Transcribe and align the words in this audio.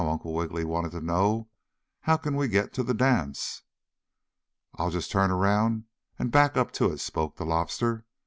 Uncle 0.09 0.33
Wiggily 0.33 0.65
wanted 0.65 0.89
to 0.93 0.99
know. 1.01 1.47
"How 1.99 2.17
can 2.17 2.35
we 2.35 2.47
get 2.47 2.73
to 2.73 2.81
the 2.81 2.95
dance?" 2.95 3.61
"I'll 4.73 4.89
just 4.89 5.11
turn 5.11 5.29
around 5.29 5.83
and 6.17 6.31
back 6.31 6.57
up 6.57 6.71
to 6.71 6.91
it," 6.91 6.97
spoke 6.99 7.35
the 7.35 7.45
Lobster. 7.45 8.03